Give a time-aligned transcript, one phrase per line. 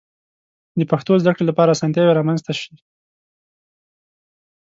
[0.79, 2.73] د پښتو د زده کړې لپاره آسانتیاوې رامنځته شي.